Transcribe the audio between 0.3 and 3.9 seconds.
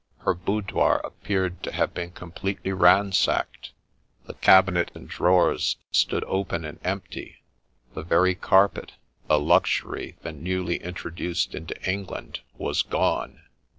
boudoir appeared to have been completely ransacked;